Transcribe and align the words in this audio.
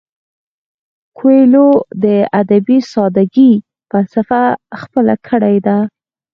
کویلیو 1.17 1.69
د 2.03 2.05
ادبي 2.41 2.79
ساده 2.91 3.23
ګۍ 3.35 3.53
فلسفه 3.89 4.41
خپله 4.79 5.13
کړې 5.27 5.57
ده. 5.65 5.77